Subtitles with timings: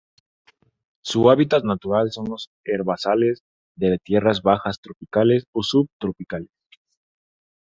[1.03, 3.43] Su hábitat natural son los herbazales
[3.77, 6.49] de tierras bajas tropicales o subtropicales.